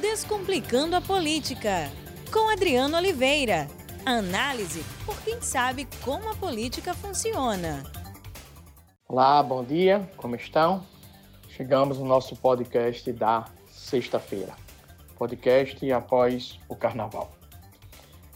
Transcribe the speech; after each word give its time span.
Descomplicando 0.00 0.94
a 0.94 1.00
Política, 1.00 1.90
com 2.30 2.50
Adriano 2.50 2.98
Oliveira. 2.98 3.66
Análise 4.04 4.84
por 5.06 5.18
quem 5.22 5.40
sabe 5.40 5.88
como 6.04 6.28
a 6.30 6.34
política 6.34 6.92
funciona. 6.92 7.82
Olá, 9.08 9.42
bom 9.42 9.64
dia, 9.64 10.06
como 10.18 10.36
estão? 10.36 10.84
Chegamos 11.48 11.98
no 11.98 12.04
nosso 12.04 12.36
podcast 12.36 13.10
da 13.10 13.46
sexta-feira. 13.70 14.52
Podcast 15.16 15.90
após 15.90 16.60
o 16.68 16.76
carnaval. 16.76 17.32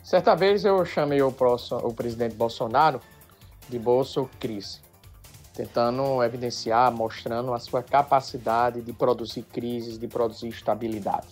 Certa 0.03 0.35
vez 0.35 0.65
eu 0.65 0.83
chamei 0.87 1.21
o, 1.21 1.31
próximo, 1.31 1.87
o 1.87 1.93
presidente 1.93 2.35
Bolsonaro 2.35 3.03
de 3.69 3.79
Bolso 3.79 4.31
Crise, 4.41 4.81
tentando 5.55 6.23
evidenciar, 6.23 6.91
mostrando 6.91 7.53
a 7.53 7.59
sua 7.59 7.83
capacidade 7.83 8.81
de 8.81 8.95
produzir 8.95 9.43
crises, 9.43 9.99
de 9.99 10.09
produzir 10.09 10.49
estabilidade, 10.49 11.29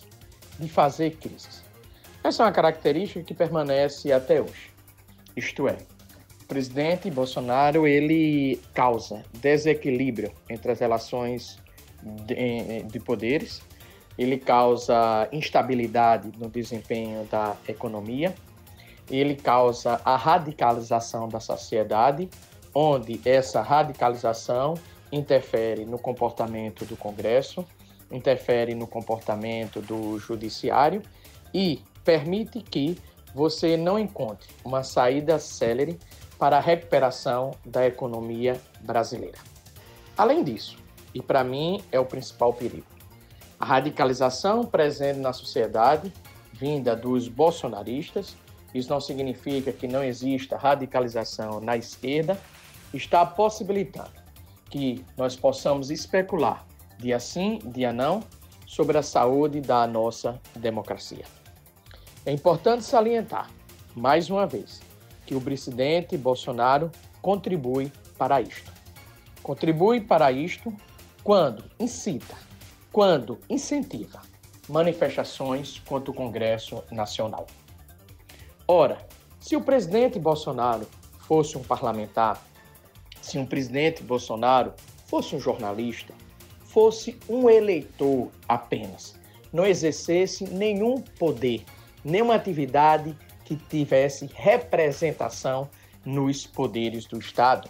de 0.59 0.67
fazer 0.67 1.15
crises. 1.17 1.63
Essa 2.23 2.43
é 2.43 2.45
uma 2.45 2.51
característica 2.51 3.23
que 3.23 3.33
permanece 3.33 4.11
até 4.11 4.41
hoje. 4.41 4.71
Isto 5.35 5.67
é, 5.67 5.77
o 6.43 6.45
presidente 6.45 7.09
Bolsonaro 7.09 7.87
ele 7.87 8.61
causa 8.73 9.23
desequilíbrio 9.33 10.31
entre 10.49 10.71
as 10.71 10.79
relações 10.79 11.57
de, 12.03 12.83
de 12.83 12.99
poderes, 12.99 13.61
ele 14.17 14.37
causa 14.37 15.29
instabilidade 15.31 16.31
no 16.37 16.49
desempenho 16.49 17.23
da 17.25 17.55
economia, 17.67 18.35
ele 19.09 19.35
causa 19.35 20.01
a 20.03 20.17
radicalização 20.17 21.29
da 21.29 21.39
sociedade, 21.39 22.29
onde 22.75 23.19
essa 23.25 23.61
radicalização 23.61 24.75
interfere 25.11 25.85
no 25.85 25.97
comportamento 25.97 26.85
do 26.85 26.95
Congresso, 26.95 27.65
interfere 28.11 28.73
no 28.75 28.87
comportamento 28.87 29.81
do 29.81 30.17
Judiciário 30.19 31.01
e 31.53 31.81
permite 32.03 32.61
que 32.61 32.97
você 33.33 33.77
não 33.77 33.99
encontre 33.99 34.47
uma 34.63 34.83
saída 34.83 35.37
célere 35.37 35.99
para 36.37 36.57
a 36.57 36.61
recuperação 36.61 37.51
da 37.65 37.85
economia 37.85 38.59
brasileira. 38.81 39.37
Além 40.17 40.43
disso, 40.43 40.77
e 41.13 41.21
para 41.21 41.43
mim 41.43 41.81
é 41.91 41.99
o 41.99 42.05
principal 42.05 42.53
perigo, 42.53 42.87
a 43.59 43.65
radicalização 43.65 44.65
presente 44.65 45.19
na 45.19 45.33
sociedade, 45.33 46.11
vinda 46.53 46.95
dos 46.95 47.27
bolsonaristas, 47.27 48.35
isso 48.73 48.89
não 48.89 49.01
significa 49.01 49.71
que 49.71 49.87
não 49.87 50.03
exista 50.03 50.57
radicalização 50.57 51.59
na 51.59 51.75
esquerda, 51.75 52.39
está 52.93 53.25
possibilitando 53.25 54.11
que 54.69 55.03
nós 55.17 55.35
possamos 55.35 55.89
especular 55.89 56.65
dia 56.99 57.19
sim, 57.19 57.59
dia 57.65 57.93
não, 57.93 58.21
sobre 58.67 58.97
a 58.97 59.01
saúde 59.01 59.61
da 59.61 59.87
nossa 59.87 60.39
democracia. 60.55 61.25
É 62.25 62.31
importante 62.31 62.83
salientar, 62.83 63.49
mais 63.95 64.29
uma 64.29 64.45
vez, 64.45 64.81
que 65.25 65.33
o 65.33 65.41
presidente 65.41 66.17
Bolsonaro 66.17 66.91
contribui 67.21 67.91
para 68.17 68.41
isto. 68.41 68.71
Contribui 69.41 70.01
para 70.01 70.31
isto 70.31 70.73
quando 71.23 71.63
incita, 71.79 72.35
quando 72.91 73.39
incentiva 73.49 74.21
manifestações 74.67 75.79
contra 75.79 76.11
o 76.11 76.13
Congresso 76.13 76.83
Nacional. 76.91 77.47
Ora, 78.67 78.99
se 79.39 79.55
o 79.55 79.61
presidente 79.61 80.19
Bolsonaro 80.19 80.87
fosse 81.19 81.57
um 81.57 81.63
parlamentar, 81.63 82.43
se 83.21 83.39
um 83.39 83.45
presidente 83.45 84.03
Bolsonaro 84.03 84.73
fosse 85.07 85.35
um 85.35 85.39
jornalista, 85.39 86.13
fosse 86.69 87.17
um 87.27 87.49
eleitor 87.49 88.29
apenas, 88.47 89.15
não 89.51 89.65
exercesse 89.65 90.43
nenhum 90.45 91.01
poder, 91.01 91.65
nenhuma 92.03 92.35
atividade 92.35 93.17
que 93.43 93.55
tivesse 93.55 94.29
representação 94.33 95.67
nos 96.05 96.45
poderes 96.45 97.05
do 97.05 97.17
Estado, 97.17 97.67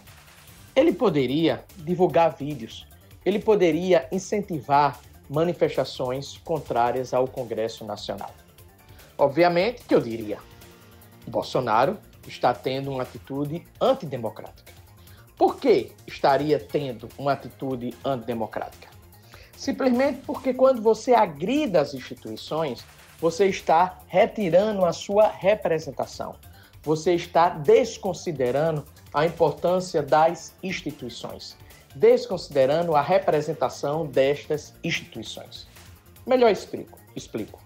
ele 0.76 0.92
poderia 0.92 1.64
divulgar 1.78 2.36
vídeos, 2.36 2.86
ele 3.24 3.38
poderia 3.38 4.06
incentivar 4.12 5.00
manifestações 5.28 6.36
contrárias 6.38 7.14
ao 7.14 7.26
Congresso 7.26 7.84
Nacional. 7.86 8.34
Obviamente 9.16 9.82
que 9.84 9.94
eu 9.94 10.00
diria, 10.00 10.38
Bolsonaro 11.26 11.96
está 12.28 12.52
tendo 12.52 12.90
uma 12.90 13.02
atitude 13.02 13.64
antidemocrática. 13.80 14.72
Por 15.38 15.56
que 15.58 15.92
estaria 16.06 16.58
tendo 16.58 17.08
uma 17.16 17.32
atitude 17.32 17.94
antidemocrática? 18.04 18.89
Simplesmente 19.60 20.22
porque 20.24 20.54
quando 20.54 20.80
você 20.80 21.12
agrida 21.12 21.82
as 21.82 21.92
instituições, 21.92 22.82
você 23.20 23.44
está 23.44 23.98
retirando 24.06 24.86
a 24.86 24.92
sua 24.94 25.28
representação. 25.28 26.34
Você 26.82 27.12
está 27.12 27.50
desconsiderando 27.50 28.82
a 29.12 29.26
importância 29.26 30.02
das 30.02 30.54
instituições, 30.62 31.58
desconsiderando 31.94 32.96
a 32.96 33.02
representação 33.02 34.06
destas 34.06 34.72
instituições. 34.82 35.68
Melhor 36.26 36.50
explico, 36.50 36.98
explico. 37.14 37.60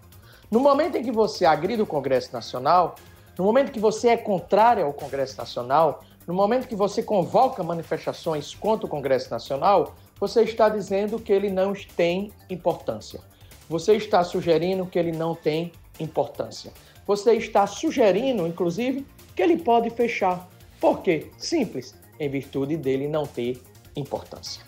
No 0.51 0.59
momento 0.59 0.97
em 0.97 1.03
que 1.05 1.13
você 1.13 1.47
agride 1.47 1.83
o 1.83 1.87
Congresso 1.87 2.33
Nacional, 2.33 2.97
no 3.39 3.45
momento 3.45 3.71
que 3.71 3.79
você 3.79 4.09
é 4.09 4.17
contrário 4.17 4.85
ao 4.85 4.93
Congresso 4.93 5.39
Nacional, 5.39 6.03
no 6.27 6.35
momento 6.35 6.67
que 6.67 6.75
você 6.75 7.05
convoca 7.05 7.63
manifestações 7.63 8.53
contra 8.53 8.85
o 8.85 8.89
Congresso 8.89 9.31
Nacional, 9.31 9.95
você 10.19 10.43
está 10.43 10.69
dizendo 10.69 11.19
que 11.19 11.33
ele 11.33 11.51
não 11.51 11.73
tem 11.97 12.33
importância. 12.49 13.21
Você 13.69 13.95
está 13.95 14.23
sugerindo 14.23 14.87
que 14.87 14.99
ele 14.99 15.13
não 15.13 15.35
tem 15.35 15.73
importância. 15.99 16.73
Você 17.07 17.35
está 17.35 17.67
sugerindo, 17.67 18.47
inclusive, 18.47 19.07
que 19.35 19.43
ele 19.43 19.59
pode 19.59 19.91
fechar. 19.91 20.49
Por 20.81 21.03
quê? 21.03 21.31
Simples, 21.39 21.95
em 22.19 22.29
virtude 22.29 22.77
dele 22.77 23.09
não 23.09 23.27
ter 23.27 23.61
importância. 23.97 24.63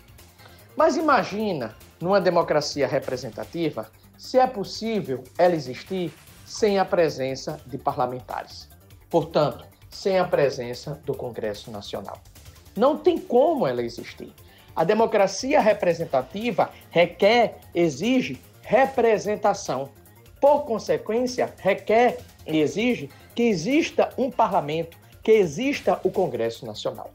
Mas 0.77 0.97
imagina, 0.97 1.75
numa 2.01 2.21
democracia 2.21 2.87
representativa, 2.87 3.91
se 4.19 4.39
é 4.39 4.47
possível 4.47 5.25
ela 5.39 5.55
existir 5.55 6.13
sem 6.45 6.79
a 6.79 6.85
presença 6.85 7.61
de 7.67 7.77
parlamentares. 7.77 8.69
Portanto, 9.11 9.65
sem 9.91 10.19
a 10.19 10.25
presença 10.25 11.01
do 11.05 11.15
Congresso 11.15 11.71
Nacional. 11.71 12.21
Não 12.77 12.99
tem 12.99 13.19
como 13.19 13.67
ela 13.67 13.83
existir. 13.83 14.33
A 14.77 14.85
democracia 14.85 15.59
representativa 15.59 16.71
requer, 16.91 17.57
exige 17.75 18.39
representação. 18.63 19.89
Por 20.39 20.67
consequência, 20.67 21.53
requer 21.59 22.19
e 22.47 22.61
exige 22.61 23.09
que 23.35 23.45
exista 23.45 24.11
um 24.19 24.31
parlamento, 24.31 24.99
que 25.23 25.33
exista 25.33 25.99
o 26.05 26.11
Congresso 26.11 26.67
Nacional. 26.67 27.11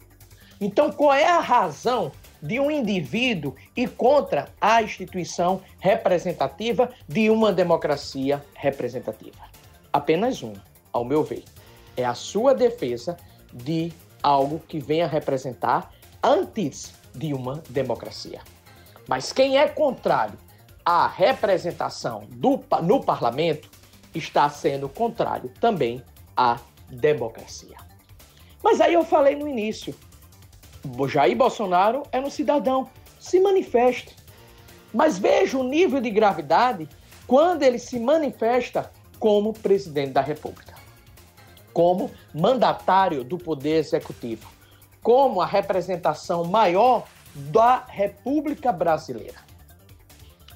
Então, 0.60 0.92
qual 0.92 1.14
é 1.14 1.28
a 1.28 1.40
razão 1.40 2.12
de 2.42 2.60
um 2.60 2.72
indivíduo 2.72 3.56
e 3.76 3.88
contra 3.88 4.50
a 4.60 4.82
instituição 4.82 5.62
representativa 5.80 6.90
de 7.08 7.30
uma 7.30 7.54
democracia 7.54 8.44
representativa. 8.56 9.38
Apenas 9.94 10.42
uma, 10.42 10.64
ao 10.92 11.06
meu 11.06 11.24
ver. 11.24 11.44
É 11.96 12.04
a 12.04 12.16
sua 12.16 12.56
defesa 12.56 13.18
de 13.54 13.94
algo 14.24 14.60
que 14.68 14.80
venha 14.80 15.08
representar 15.08 15.94
antes 16.24 16.94
de 17.14 17.34
uma 17.34 17.62
democracia. 17.70 18.42
Mas 19.08 19.32
quem 19.32 19.58
é 19.58 19.68
contrário 19.68 20.38
à 20.86 21.08
representação 21.08 22.28
do, 22.30 22.64
no 22.84 23.04
parlamento 23.04 23.70
está 24.14 24.50
sendo 24.50 24.90
contrário 24.90 25.52
também 25.60 26.04
à 26.36 26.60
democracia. 26.90 27.78
Mas 28.64 28.80
aí 28.80 28.94
eu 28.94 29.04
falei 29.04 29.36
no 29.36 29.48
início, 29.48 29.96
Jair 31.08 31.36
Bolsonaro 31.36 32.04
é 32.12 32.20
um 32.20 32.30
cidadão, 32.30 32.90
se 33.20 33.40
manifeste. 33.40 34.16
Mas 34.94 35.18
veja 35.18 35.58
o 35.58 35.64
nível 35.64 36.02
de 36.02 36.10
gravidade 36.10 36.88
quando 37.26 37.64
ele 37.64 37.80
se 37.80 38.00
manifesta 38.00 38.92
como 39.20 39.54
presidente 39.54 40.12
da 40.12 40.22
República, 40.22 40.74
como 41.72 42.12
mandatário 42.34 43.24
do 43.24 43.38
Poder 43.38 43.78
Executivo, 43.78 44.52
como 45.02 45.42
a 45.42 45.46
representação 45.46 46.44
maior 46.44 47.06
da 47.36 47.86
República 47.88 48.72
Brasileira. 48.72 49.40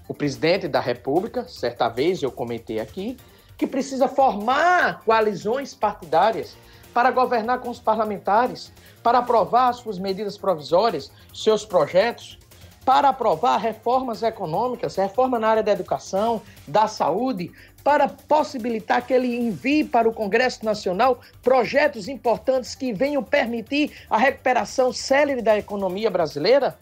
O 0.08 0.14
presidente 0.14 0.68
da 0.68 0.80
República, 0.80 1.48
certa 1.48 1.90
vez 1.90 2.22
eu 2.22 2.32
comentei 2.32 2.80
aqui, 2.80 3.18
que 3.58 3.66
precisa 3.66 4.08
formar 4.08 5.02
coalizões 5.04 5.74
partidárias 5.74 6.56
para 6.94 7.12
governar 7.12 7.60
com 7.60 7.70
os 7.70 7.80
parlamentares, 7.80 8.72
para 9.02 9.20
aprovar 9.20 9.74
suas 9.74 9.98
medidas 9.98 10.38
provisórias, 10.38 11.12
seus 11.34 11.66
projetos, 11.66 12.38
para 12.86 13.10
aprovar 13.10 13.58
reformas 13.58 14.22
econômicas, 14.22 14.96
reforma 14.96 15.40
na 15.40 15.48
área 15.48 15.64
da 15.64 15.72
educação, 15.72 16.42
da 16.68 16.88
saúde, 16.88 17.52
para 17.86 18.08
possibilitar 18.10 19.06
que 19.06 19.14
ele 19.14 19.38
envie 19.38 19.84
para 19.84 20.10
o 20.10 20.12
Congresso 20.12 20.66
Nacional 20.66 21.22
projetos 21.44 22.08
importantes 22.08 22.74
que 22.74 22.92
venham 22.92 23.22
permitir 23.22 23.92
a 24.10 24.18
recuperação 24.18 24.92
célere 24.92 25.40
da 25.40 25.56
economia 25.56 26.10
brasileira? 26.10 26.76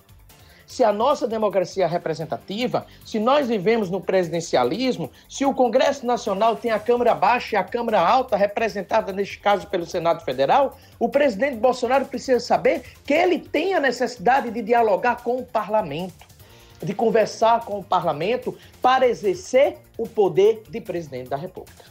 se 0.65 0.81
a 0.81 0.94
nossa 0.94 1.27
democracia 1.27 1.83
é 1.83 1.88
representativa, 1.88 2.88
se 3.05 3.19
nós 3.19 3.47
vivemos 3.47 3.89
no 3.89 4.01
presidencialismo, 4.01 5.11
se 5.29 5.45
o 5.45 5.53
Congresso 5.53 6.05
Nacional 6.05 6.55
tem 6.55 6.71
a 6.71 6.79
Câmara 6.79 7.13
Baixa 7.13 7.55
e 7.55 7.59
a 7.59 7.63
Câmara 7.63 8.00
Alta 8.00 8.35
representada, 8.35 9.11
neste 9.11 9.38
caso, 9.39 9.67
pelo 9.67 9.85
Senado 9.85 10.23
Federal, 10.23 10.77
o 10.97 11.09
presidente 11.09 11.57
Bolsonaro 11.57 12.05
precisa 12.05 12.39
saber 12.39 12.81
que 13.05 13.13
ele 13.13 13.38
tem 13.38 13.75
a 13.75 13.79
necessidade 13.79 14.50
de 14.50 14.61
dialogar 14.61 15.17
com 15.17 15.38
o 15.38 15.45
parlamento, 15.45 16.32
de 16.81 16.94
conversar 16.94 17.66
com 17.66 17.80
o 17.80 17.84
parlamento 17.84 18.58
para 18.81 19.08
exercer 19.08 19.78
o 19.98 20.08
poder 20.08 20.64
de 20.70 20.81
presidente 20.81 21.30
da 21.30 21.38
República. 21.38 21.86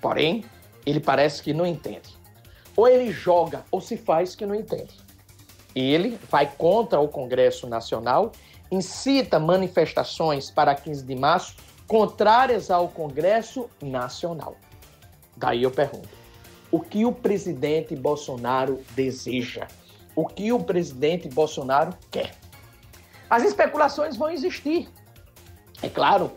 Porém, 0.00 0.44
ele 0.84 1.00
parece 1.00 1.42
que 1.42 1.52
não 1.52 1.66
entende. 1.66 2.16
Ou 2.76 2.86
ele 2.86 3.10
joga 3.10 3.64
ou 3.70 3.80
se 3.80 3.96
faz 3.96 4.34
que 4.34 4.46
não 4.46 4.54
entende. 4.54 4.94
Ele 5.74 6.18
vai 6.30 6.50
contra 6.56 7.00
o 7.00 7.08
Congresso 7.08 7.66
Nacional, 7.66 8.32
incita 8.70 9.38
manifestações 9.38 10.50
para 10.50 10.74
15 10.74 11.04
de 11.04 11.14
março 11.14 11.56
contrárias 11.86 12.70
ao 12.70 12.88
Congresso 12.88 13.68
Nacional. 13.82 14.56
Daí 15.36 15.62
eu 15.62 15.70
pergunto: 15.70 16.08
o 16.70 16.80
que 16.80 17.04
o 17.04 17.12
presidente 17.12 17.94
Bolsonaro 17.94 18.80
deseja? 18.94 19.66
O 20.14 20.26
que 20.26 20.52
o 20.52 20.58
presidente 20.62 21.28
Bolsonaro 21.28 21.92
quer? 22.10 22.34
As 23.28 23.42
especulações 23.42 24.16
vão 24.16 24.30
existir. 24.30 24.88
É 25.82 25.88
claro, 25.88 26.32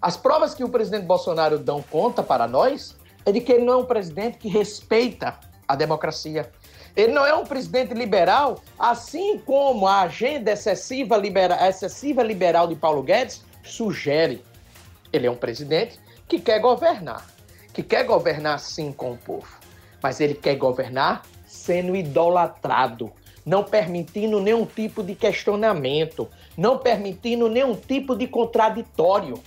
as 0.00 0.16
provas 0.16 0.54
que 0.54 0.64
o 0.64 0.68
presidente 0.68 1.06
Bolsonaro 1.06 1.58
dão 1.58 1.82
conta 1.82 2.22
para 2.22 2.46
nós 2.46 2.96
é 3.24 3.32
de 3.32 3.40
que 3.40 3.52
ele 3.52 3.64
não 3.64 3.74
é 3.74 3.76
um 3.76 3.84
presidente 3.84 4.38
que 4.38 4.48
respeita 4.48 5.38
a 5.66 5.76
democracia, 5.76 6.50
ele 6.94 7.12
não 7.12 7.24
é 7.24 7.34
um 7.34 7.44
presidente 7.44 7.94
liberal, 7.94 8.60
assim 8.78 9.38
como 9.38 9.86
a 9.86 10.02
agenda 10.02 10.50
excessiva, 10.50 11.16
libera, 11.16 11.66
excessiva 11.68 12.22
liberal 12.22 12.66
de 12.66 12.74
Paulo 12.74 13.02
Guedes 13.02 13.42
sugere. 13.62 14.44
Ele 15.10 15.26
é 15.26 15.30
um 15.30 15.36
presidente 15.36 15.98
que 16.28 16.38
quer 16.38 16.58
governar, 16.58 17.26
que 17.72 17.82
quer 17.82 18.04
governar 18.04 18.58
sim 18.58 18.92
com 18.92 19.12
o 19.12 19.16
povo, 19.16 19.48
mas 20.02 20.20
ele 20.20 20.34
quer 20.34 20.56
governar 20.56 21.22
sendo 21.46 21.96
idolatrado, 21.96 23.10
não 23.44 23.64
permitindo 23.64 24.40
nenhum 24.40 24.64
tipo 24.64 25.02
de 25.02 25.14
questionamento, 25.14 26.28
não 26.56 26.78
permitindo 26.78 27.48
nenhum 27.48 27.74
tipo 27.74 28.14
de 28.14 28.26
contraditório. 28.26 29.38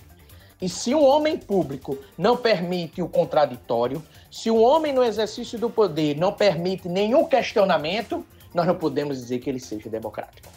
E 0.60 0.68
se 0.68 0.94
um 0.94 1.04
homem 1.04 1.36
público 1.36 1.98
não 2.16 2.36
permite 2.36 3.02
o 3.02 3.08
contraditório, 3.08 4.02
se 4.30 4.50
um 4.50 4.62
homem 4.62 4.92
no 4.92 5.02
exercício 5.02 5.58
do 5.58 5.68
poder 5.68 6.16
não 6.16 6.32
permite 6.32 6.88
nenhum 6.88 7.26
questionamento, 7.26 8.24
nós 8.54 8.66
não 8.66 8.74
podemos 8.74 9.18
dizer 9.18 9.38
que 9.40 9.50
ele 9.50 9.60
seja 9.60 9.88
democrático. 9.90 10.48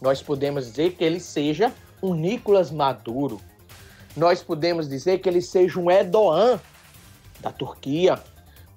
Nós 0.00 0.22
podemos 0.22 0.66
dizer 0.66 0.92
que 0.92 1.04
ele 1.04 1.20
seja 1.20 1.72
um 2.02 2.14
Nicolas 2.14 2.70
Maduro. 2.70 3.40
Nós 4.16 4.42
podemos 4.42 4.88
dizer 4.88 5.18
que 5.18 5.28
ele 5.28 5.42
seja 5.42 5.78
um 5.78 5.90
Erdogan 5.90 6.58
da 7.40 7.50
Turquia. 7.50 8.18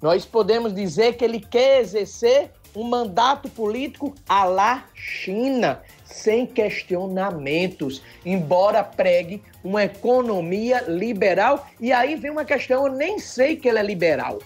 Nós 0.00 0.24
podemos 0.24 0.74
dizer 0.74 1.14
que 1.14 1.24
ele 1.24 1.40
quer 1.40 1.80
exercer 1.80 2.52
um 2.74 2.84
mandato 2.84 3.48
político 3.48 4.14
à 4.28 4.44
la 4.44 4.84
China, 4.94 5.82
sem 6.04 6.46
questionamentos, 6.46 8.02
embora 8.24 8.82
pregue 8.82 9.42
uma 9.62 9.84
economia 9.84 10.84
liberal. 10.88 11.66
E 11.80 11.92
aí 11.92 12.16
vem 12.16 12.30
uma 12.30 12.44
questão: 12.44 12.86
eu 12.86 12.92
nem 12.92 13.18
sei 13.18 13.56
que 13.56 13.68
ele 13.68 13.78
é 13.78 13.82
liberal. 13.82 14.38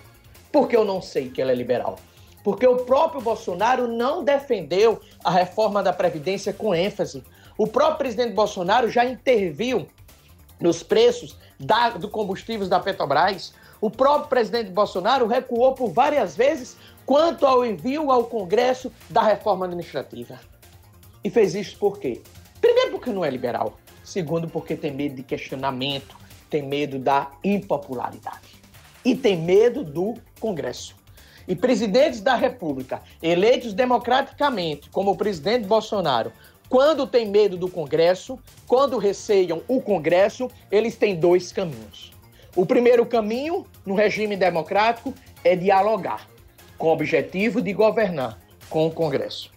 Por 0.51 0.69
que 0.69 0.77
eu 0.77 0.85
não 0.85 1.03
sei 1.03 1.29
que 1.29 1.41
ele 1.41 1.53
é 1.53 1.55
liberal? 1.55 1.97
Porque 2.45 2.67
o 2.67 2.85
próprio 2.85 3.23
Bolsonaro 3.23 3.89
não 3.89 4.23
defendeu 4.23 5.01
a 5.25 5.31
reforma 5.31 5.83
da 5.83 5.93
Previdência 5.93 6.53
com 6.53 6.75
ênfase. 6.75 7.25
O 7.57 7.67
próprio 7.67 7.99
presidente 7.99 8.35
Bolsonaro 8.35 8.91
já 8.91 9.05
interviu 9.05 9.87
nos 10.61 10.83
preços 10.83 11.37
da, 11.59 11.91
do 11.91 12.09
combustíveis 12.09 12.69
da 12.69 12.79
Petrobras. 12.79 13.55
O 13.85 13.91
próprio 13.91 14.31
presidente 14.31 14.71
Bolsonaro 14.71 15.27
recuou 15.27 15.75
por 15.75 15.91
várias 15.91 16.35
vezes 16.35 16.75
quanto 17.05 17.45
ao 17.45 17.67
envio 17.67 18.11
ao 18.11 18.25
Congresso 18.25 18.91
da 19.11 19.21
reforma 19.21 19.67
administrativa. 19.67 20.41
E 21.23 21.29
fez 21.29 21.55
isso 21.55 21.77
por 21.79 21.99
quê? 21.99 22.23
Primeiro, 22.63 22.93
porque 22.93 23.11
não 23.11 23.23
é 23.23 23.29
liberal. 23.29 23.77
Segundo, 24.03 24.49
porque 24.49 24.75
tem 24.75 24.91
medo 24.91 25.17
de 25.17 25.23
questionamento, 25.23 26.17
tem 26.49 26.63
medo 26.63 26.99
da 26.99 27.31
impopularidade. 27.45 28.59
E 29.05 29.15
tem 29.15 29.37
medo 29.37 29.85
do 29.85 30.15
Congresso. 30.41 30.97
E 31.47 31.55
presidentes 31.55 32.23
da 32.23 32.37
República, 32.37 33.03
eleitos 33.23 33.75
democraticamente, 33.75 34.89
como 34.89 35.11
o 35.11 35.17
presidente 35.17 35.67
Bolsonaro, 35.67 36.33
quando 36.71 37.07
tem 37.07 37.29
medo 37.29 37.59
do 37.59 37.69
Congresso, 37.69 38.39
quando 38.67 38.97
receiam 38.97 39.61
o 39.69 39.83
Congresso, 39.83 40.51
eles 40.71 40.97
têm 40.97 41.17
dois 41.17 41.53
caminhos. 41.53 42.14
O 42.57 42.65
primeiro 42.65 43.05
caminho, 43.05 43.67
no 43.85 43.95
regime 43.95 44.37
democrático, 44.37 45.13
é 45.43 45.57
dialogar, 45.57 46.29
com 46.79 46.89
o 46.89 46.93
objetivo 46.93 47.61
de 47.61 47.73
governar 47.73 48.39
com 48.71 48.87
o 48.87 48.91
Congresso. 48.91 49.51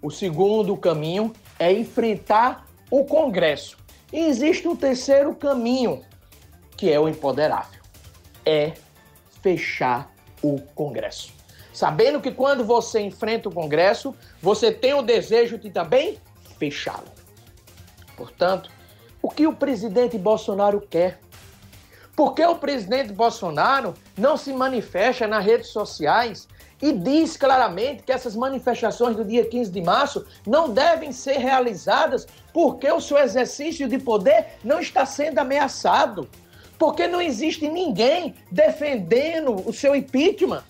O 0.00 0.10
segundo 0.10 0.76
caminho 0.76 1.32
é 1.58 1.72
enfrentar 1.72 2.66
o 2.90 3.04
Congresso. 3.04 3.76
E 4.12 4.20
existe 4.20 4.68
um 4.68 4.76
terceiro 4.76 5.34
caminho, 5.34 6.02
que 6.76 6.90
é 6.92 7.00
o 7.00 7.08
empoderável. 7.08 7.80
É 8.44 8.72
fechar 9.42 10.12
o 10.42 10.60
Congresso. 10.74 11.32
Sabendo 11.72 12.20
que 12.20 12.30
quando 12.30 12.64
você 12.64 13.00
enfrenta 13.00 13.48
o 13.48 13.52
Congresso, 13.52 14.14
você 14.40 14.70
tem 14.70 14.94
o 14.94 15.02
desejo 15.02 15.58
de 15.58 15.70
também 15.70 16.18
fechá-lo. 16.56 17.08
Portanto, 18.16 18.70
o 19.20 19.28
que 19.28 19.46
o 19.46 19.56
presidente 19.56 20.16
Bolsonaro 20.16 20.80
quer? 20.80 21.18
Por 22.16 22.34
que 22.34 22.44
o 22.44 22.56
presidente 22.56 23.12
Bolsonaro 23.12 23.94
não 24.16 24.36
se 24.36 24.52
manifesta 24.52 25.26
nas 25.26 25.44
redes 25.44 25.68
sociais 25.68 26.46
e 26.80 26.92
diz 26.92 27.36
claramente 27.36 28.02
que 28.02 28.12
essas 28.12 28.36
manifestações 28.36 29.16
do 29.16 29.24
dia 29.24 29.44
15 29.44 29.70
de 29.70 29.80
março 29.80 30.24
não 30.46 30.70
devem 30.70 31.12
ser 31.12 31.38
realizadas 31.38 32.26
porque 32.52 32.90
o 32.90 33.00
seu 33.00 33.18
exercício 33.18 33.88
de 33.88 33.98
poder 33.98 34.46
não 34.62 34.78
está 34.78 35.04
sendo 35.04 35.38
ameaçado. 35.38 36.28
Porque 36.78 37.06
não 37.06 37.20
existe 37.20 37.68
ninguém 37.68 38.34
defendendo 38.50 39.66
o 39.66 39.72
seu 39.72 39.94
impeachment 39.94 40.64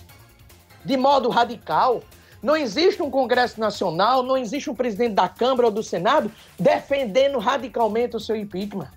de 0.85 0.97
modo 0.97 1.29
radical. 1.29 2.02
Não 2.43 2.56
existe 2.56 3.02
um 3.02 3.11
Congresso 3.11 3.58
Nacional, 3.58 4.23
não 4.23 4.37
existe 4.37 4.70
um 4.70 4.75
presidente 4.75 5.14
da 5.14 5.29
Câmara 5.29 5.67
ou 5.67 5.73
do 5.73 5.82
Senado 5.82 6.31
defendendo 6.58 7.38
radicalmente 7.38 8.17
o 8.17 8.20
seu 8.20 8.37
impeachment. 8.37 8.90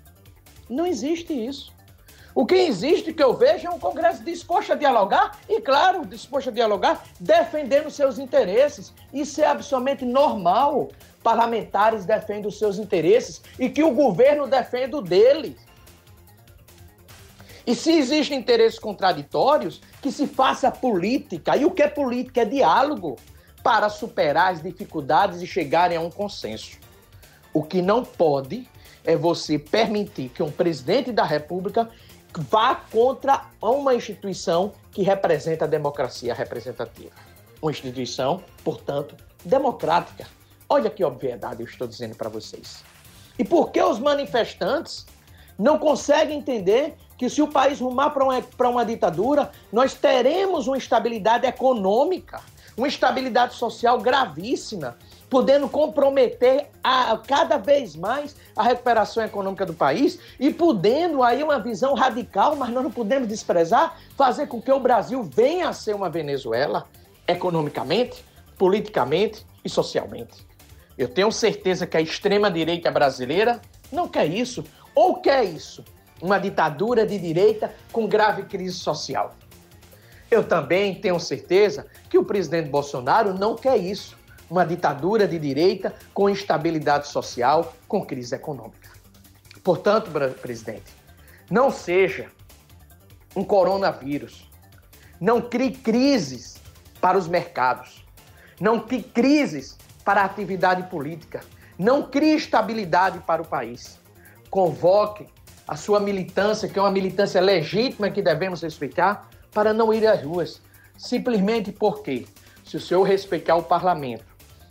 Não 0.68 0.86
existe 0.86 1.32
isso. 1.32 1.72
O 2.38 2.46
que 2.46 2.54
existe, 2.54 3.12
que 3.12 3.20
eu 3.20 3.34
vejo, 3.34 3.66
é 3.66 3.70
um 3.70 3.80
Congresso 3.80 4.22
disposto 4.22 4.72
a 4.72 4.76
dialogar, 4.76 5.40
e 5.48 5.60
claro, 5.60 6.06
disposto 6.06 6.50
a 6.50 6.52
dialogar, 6.52 7.02
defendendo 7.18 7.90
seus 7.90 8.16
interesses. 8.16 8.94
Isso 9.12 9.40
é 9.40 9.46
absolutamente 9.46 10.04
normal. 10.04 10.88
Parlamentares 11.20 12.04
defendem 12.04 12.46
os 12.46 12.56
seus 12.56 12.78
interesses 12.78 13.42
e 13.58 13.68
que 13.68 13.82
o 13.82 13.90
governo 13.90 14.46
defenda 14.46 14.98
o 14.98 15.02
deles. 15.02 15.56
E 17.66 17.74
se 17.74 17.90
existem 17.90 18.38
interesses 18.38 18.78
contraditórios, 18.78 19.80
que 20.00 20.12
se 20.12 20.28
faça 20.28 20.70
política. 20.70 21.56
E 21.56 21.64
o 21.64 21.72
que 21.72 21.82
é 21.82 21.88
política? 21.88 22.42
É 22.42 22.44
diálogo 22.44 23.16
para 23.64 23.88
superar 23.88 24.52
as 24.52 24.62
dificuldades 24.62 25.42
e 25.42 25.46
chegarem 25.46 25.98
a 25.98 26.00
um 26.00 26.08
consenso. 26.08 26.78
O 27.52 27.64
que 27.64 27.82
não 27.82 28.04
pode 28.04 28.68
é 29.04 29.16
você 29.16 29.58
permitir 29.58 30.28
que 30.28 30.42
um 30.42 30.52
presidente 30.52 31.10
da 31.10 31.24
República 31.24 31.88
vá 32.36 32.74
contra 32.74 33.46
uma 33.60 33.94
instituição 33.94 34.72
que 34.92 35.02
representa 35.02 35.64
a 35.64 35.68
democracia 35.68 36.34
representativa. 36.34 37.12
Uma 37.60 37.70
instituição, 37.70 38.42
portanto, 38.62 39.16
democrática. 39.44 40.26
Olha 40.68 40.90
que 40.90 41.04
obviedade 41.04 41.62
eu 41.62 41.66
estou 41.66 41.86
dizendo 41.88 42.14
para 42.14 42.28
vocês. 42.28 42.84
E 43.38 43.44
por 43.44 43.70
que 43.70 43.82
os 43.82 43.98
manifestantes 43.98 45.06
não 45.58 45.78
conseguem 45.78 46.38
entender 46.38 46.96
que 47.16 47.28
se 47.28 47.42
o 47.42 47.48
país 47.48 47.80
rumar 47.80 48.10
para 48.10 48.24
uma, 48.24 48.70
uma 48.70 48.84
ditadura, 48.84 49.50
nós 49.72 49.92
teremos 49.94 50.68
uma 50.68 50.76
instabilidade 50.76 51.46
econômica, 51.46 52.40
uma 52.76 52.86
instabilidade 52.86 53.54
social 53.54 53.98
gravíssima, 53.98 54.96
podendo 55.30 55.68
comprometer 55.68 56.68
a, 56.82 57.16
cada 57.26 57.58
vez 57.58 57.94
mais 57.94 58.34
a 58.56 58.62
recuperação 58.62 59.22
econômica 59.22 59.66
do 59.66 59.74
país 59.74 60.18
e 60.40 60.52
podendo 60.52 61.22
aí 61.22 61.42
uma 61.42 61.58
visão 61.58 61.94
radical, 61.94 62.56
mas 62.56 62.70
nós 62.70 62.82
não 62.82 62.90
podemos 62.90 63.28
desprezar, 63.28 63.98
fazer 64.16 64.46
com 64.46 64.60
que 64.60 64.72
o 64.72 64.80
Brasil 64.80 65.22
venha 65.22 65.68
a 65.68 65.72
ser 65.72 65.94
uma 65.94 66.08
Venezuela 66.08 66.86
economicamente, 67.26 68.24
politicamente 68.56 69.46
e 69.64 69.68
socialmente. 69.68 70.46
Eu 70.96 71.08
tenho 71.08 71.30
certeza 71.30 71.86
que 71.86 71.96
a 71.96 72.00
extrema-direita 72.00 72.90
brasileira 72.90 73.60
não 73.92 74.08
quer 74.08 74.26
isso, 74.26 74.64
ou 74.94 75.16
quer 75.16 75.44
isso, 75.44 75.84
uma 76.20 76.38
ditadura 76.38 77.06
de 77.06 77.18
direita 77.18 77.72
com 77.92 78.06
grave 78.06 78.44
crise 78.44 78.76
social. 78.76 79.34
Eu 80.30 80.42
também 80.42 80.94
tenho 80.94 81.18
certeza 81.20 81.86
que 82.10 82.18
o 82.18 82.24
presidente 82.24 82.68
Bolsonaro 82.68 83.32
não 83.32 83.54
quer 83.54 83.76
isso 83.76 84.17
uma 84.50 84.64
ditadura 84.64 85.26
de 85.26 85.38
direita 85.38 85.94
com 86.14 86.28
instabilidade 86.28 87.08
social, 87.08 87.74
com 87.86 88.04
crise 88.04 88.34
econômica. 88.34 88.90
Portanto, 89.62 90.10
presidente, 90.40 90.92
não 91.50 91.70
seja 91.70 92.30
um 93.36 93.44
coronavírus. 93.44 94.48
Não 95.20 95.40
crie 95.40 95.72
crises 95.72 96.60
para 97.00 97.18
os 97.18 97.28
mercados. 97.28 98.04
Não 98.60 98.80
crie 98.80 99.02
crises 99.02 99.76
para 100.04 100.22
a 100.22 100.24
atividade 100.24 100.84
política. 100.84 101.40
Não 101.78 102.02
crie 102.02 102.34
estabilidade 102.34 103.20
para 103.20 103.42
o 103.42 103.46
país. 103.46 103.98
Convoque 104.50 105.26
a 105.66 105.76
sua 105.76 106.00
militância, 106.00 106.68
que 106.68 106.78
é 106.78 106.82
uma 106.82 106.90
militância 106.90 107.40
legítima 107.40 108.10
que 108.10 108.22
devemos 108.22 108.62
respeitar, 108.62 109.28
para 109.52 109.72
não 109.72 109.92
ir 109.92 110.06
às 110.06 110.22
ruas. 110.22 110.62
Simplesmente 110.96 111.70
porque, 111.70 112.26
se 112.64 112.76
o 112.76 112.80
senhor 112.80 113.02
respeitar 113.02 113.56
o 113.56 113.62
parlamento, 113.62 114.24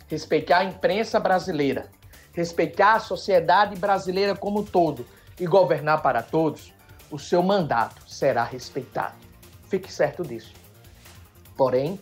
respeitar 0.08 0.58
a 0.58 0.64
imprensa 0.64 1.20
brasileira, 1.20 1.90
respeitar 2.32 2.94
a 2.94 3.00
sociedade 3.00 3.76
brasileira 3.76 4.34
como 4.34 4.60
um 4.60 4.64
todo 4.64 5.06
e 5.38 5.46
governar 5.46 6.02
para 6.02 6.22
todos, 6.22 6.72
o 7.10 7.18
seu 7.18 7.42
mandato 7.42 8.02
será 8.10 8.42
respeitado. 8.42 9.16
Fique 9.68 9.92
certo 9.92 10.22
disso. 10.24 10.54
Porém, 11.56 12.00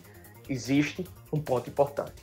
existe 0.48 1.06
um 1.32 1.40
ponto 1.40 1.68
importante. 1.68 2.14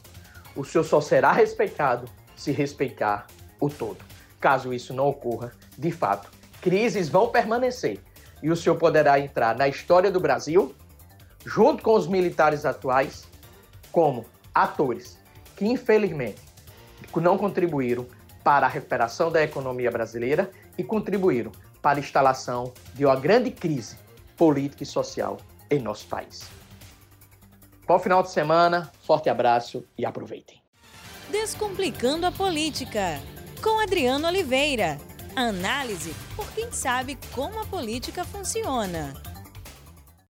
O 0.55 0.63
senhor 0.63 0.83
só 0.83 1.01
será 1.01 1.31
respeitado 1.31 2.07
se 2.35 2.51
respeitar 2.51 3.27
o 3.59 3.69
todo. 3.69 3.97
Caso 4.39 4.73
isso 4.73 4.93
não 4.93 5.07
ocorra, 5.07 5.51
de 5.77 5.91
fato, 5.91 6.29
crises 6.61 7.09
vão 7.09 7.29
permanecer 7.29 7.99
e 8.41 8.49
o 8.49 8.55
senhor 8.55 8.75
poderá 8.77 9.19
entrar 9.19 9.55
na 9.55 9.67
história 9.67 10.11
do 10.11 10.19
Brasil, 10.19 10.75
junto 11.45 11.81
com 11.81 11.93
os 11.93 12.07
militares 12.07 12.65
atuais, 12.65 13.25
como 13.91 14.25
atores 14.53 15.22
que, 15.55 15.65
infelizmente, 15.65 16.41
não 17.15 17.37
contribuíram 17.37 18.07
para 18.43 18.65
a 18.65 18.69
recuperação 18.69 19.31
da 19.31 19.41
economia 19.43 19.91
brasileira 19.91 20.51
e 20.77 20.83
contribuíram 20.83 21.51
para 21.81 21.97
a 21.97 21.99
instalação 21.99 22.73
de 22.93 23.05
uma 23.05 23.15
grande 23.15 23.51
crise 23.51 23.97
política 24.35 24.83
e 24.83 24.85
social 24.85 25.37
em 25.69 25.79
nosso 25.79 26.07
país. 26.07 26.49
Bom 27.85 27.99
final 27.99 28.23
de 28.23 28.31
semana, 28.31 28.91
forte 29.01 29.29
abraço 29.29 29.85
e 29.97 30.05
aproveitem. 30.05 30.61
Descomplicando 31.29 32.25
a 32.25 32.31
política, 32.31 33.19
com 33.61 33.79
Adriano 33.81 34.27
Oliveira. 34.27 34.97
Análise 35.35 36.13
por 36.35 36.49
quem 36.51 36.71
sabe 36.71 37.17
como 37.33 37.59
a 37.59 37.65
política 37.65 38.23
funciona. 38.23 39.13